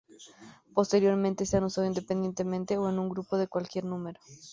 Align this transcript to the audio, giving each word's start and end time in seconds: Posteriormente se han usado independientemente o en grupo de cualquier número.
Posteriormente 0.73 1.45
se 1.45 1.57
han 1.57 1.63
usado 1.65 1.85
independientemente 1.85 2.75
o 2.75 2.89
en 2.89 3.07
grupo 3.07 3.37
de 3.37 3.47
cualquier 3.47 3.85
número. 3.85 4.19